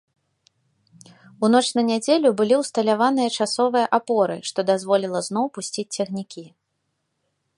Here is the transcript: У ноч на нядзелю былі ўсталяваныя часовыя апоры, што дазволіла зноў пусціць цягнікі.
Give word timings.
У 1.47 1.49
ноч 1.55 1.61
на 1.79 1.83
нядзелю 1.89 2.29
былі 2.39 2.55
ўсталяваныя 2.61 3.29
часовыя 3.45 3.85
апоры, 3.99 4.37
што 4.51 4.59
дазволіла 4.69 5.19
зноў 5.31 5.45
пусціць 5.59 5.89
цягнікі. 6.01 6.43